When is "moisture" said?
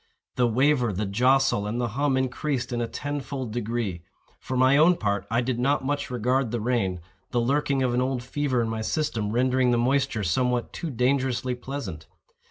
9.77-10.23